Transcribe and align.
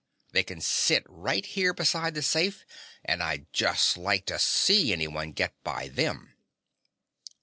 "They 0.31 0.41
can 0.41 0.61
sit 0.61 1.03
right 1.07 1.45
here 1.45 1.75
beside 1.75 2.15
the 2.15 2.23
safe 2.23 2.65
and 3.05 3.21
I'd 3.21 3.53
just 3.53 3.97
like 3.97 4.25
to 4.25 4.39
see 4.39 4.91
anyone 4.91 5.31
get 5.31 5.53
by 5.63 5.89
them!" 5.89 6.33